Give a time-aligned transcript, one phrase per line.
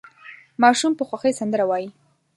[0.61, 1.89] ماشوم په خوښۍ سندره وايي.